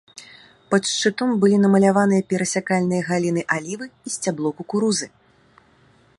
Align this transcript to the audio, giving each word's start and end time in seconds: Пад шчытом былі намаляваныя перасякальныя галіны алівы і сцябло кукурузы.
Пад 0.73 0.87
шчытом 0.91 1.29
былі 1.43 1.57
намаляваныя 1.67 2.21
перасякальныя 2.33 3.01
галіны 3.11 3.41
алівы 3.59 3.85
і 4.09 4.17
сцябло 4.17 4.49
кукурузы. 4.61 5.07